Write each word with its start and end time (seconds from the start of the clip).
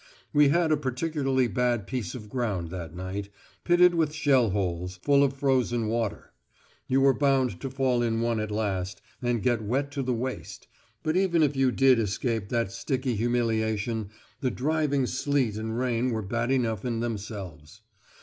We 0.33 0.49
had 0.49 0.71
a 0.71 0.77
particularly 0.77 1.47
bad 1.47 1.85
piece 1.85 2.15
of 2.15 2.27
ground 2.27 2.71
that 2.71 2.95
night, 2.95 3.29
pitted 3.63 3.93
with 3.93 4.15
shell 4.15 4.49
holes, 4.49 4.97
full 5.03 5.23
of 5.23 5.33
frozen 5.37 5.85
water: 5.89 6.33
you 6.87 7.01
were 7.01 7.13
bound 7.13 7.59
to 7.61 7.69
fall 7.69 8.01
in 8.01 8.19
one 8.19 8.39
at 8.39 8.49
last, 8.49 8.99
and 9.21 9.43
get 9.43 9.61
wet 9.63 9.91
to 9.91 10.01
the 10.01 10.15
waist; 10.15 10.67
but 11.03 11.15
even 11.15 11.43
if 11.43 11.55
you 11.55 11.71
did 11.71 11.99
escape 11.99 12.49
that 12.49 12.71
sticky 12.71 13.15
humiliation, 13.15 14.09
the 14.39 14.49
driving 14.49 15.05
sleet 15.05 15.55
and 15.55 15.77
rain 15.77 16.09
were 16.09 16.23
bad 16.23 16.49
enough 16.49 16.83
in 16.83 16.99
themselves. 16.99 17.83